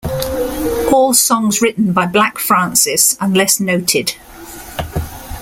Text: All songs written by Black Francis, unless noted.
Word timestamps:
All 0.91 1.13
songs 1.13 1.61
written 1.61 1.93
by 1.93 2.07
Black 2.07 2.39
Francis, 2.39 3.15
unless 3.19 3.59
noted. 3.59 4.15